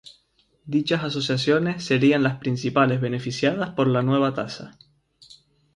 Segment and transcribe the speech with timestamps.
[0.65, 4.75] Dichas asociaciones serían las principales beneficiadas por la nueva tasa.